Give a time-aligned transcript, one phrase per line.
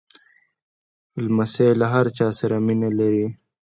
[1.23, 3.25] لمسی له هر چا سره مینه لري.